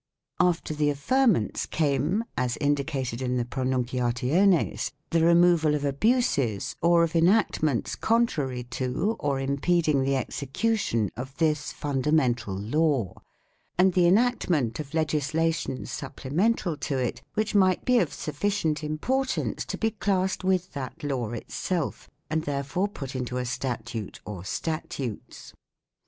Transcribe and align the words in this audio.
After 0.39 0.73
the 0.73 0.89
affirmance, 0.89 1.67
came, 1.69 2.23
as 2.35 2.57
indicated 2.57 3.21
in 3.21 3.37
the 3.37 3.45
"pronunciationes," 3.45 4.91
the 5.11 5.23
removal 5.23 5.75
of 5.75 5.85
abuses, 5.85 6.75
or 6.81 7.03
of 7.03 7.15
en 7.15 7.27
actments 7.27 7.93
contrary 7.95 8.63
to 8.63 9.15
or 9.19 9.39
impeding 9.39 10.01
the 10.03 10.15
execution 10.15 11.11
of 11.15 11.37
this 11.37 11.71
fundamental 11.71 12.55
law, 12.55 13.13
and 13.77 13.93
the 13.93 14.07
enactment 14.07 14.79
of 14.79 14.95
legis 14.95 15.33
lation 15.33 15.87
supplemental 15.87 16.75
to 16.77 16.97
it 16.97 17.21
which 17.35 17.53
might 17.53 17.85
be 17.85 17.99
of 17.99 18.11
sufficient 18.11 18.83
importance 18.83 19.65
to 19.65 19.77
be 19.77 19.91
classed 19.91 20.43
with 20.43 20.73
that 20.73 21.03
law 21.03 21.29
itself 21.29 22.09
and 22.27 22.45
therefore 22.45 22.87
put 22.87 23.15
into 23.15 23.37
a 23.37 23.45
statute 23.45 24.19
or 24.25 24.43
statutes. 24.43 25.53